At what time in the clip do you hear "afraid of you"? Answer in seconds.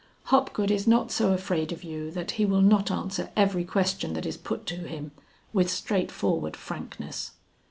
1.31-2.09